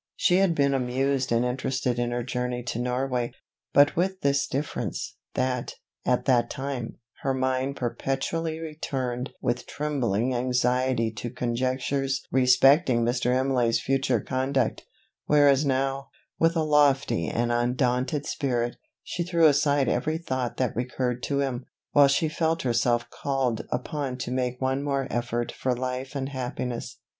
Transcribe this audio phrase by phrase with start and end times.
[0.15, 3.33] She had been amused and interested in her journey to Norway;
[3.71, 11.11] but with this difference, that, at that time, her mind perpetually returned with trembling anxiety
[11.11, 13.31] to conjectures respecting Mr.
[13.39, 14.87] Imlay's future conduct,
[15.27, 16.09] whereas now,
[16.39, 21.63] with a lofty and undaunted spirit, she threw aside every thought that recurred to him,
[21.91, 26.97] while she felt herself called upon to make one more effort for life and happiness.